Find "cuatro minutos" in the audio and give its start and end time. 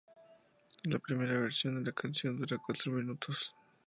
2.57-3.53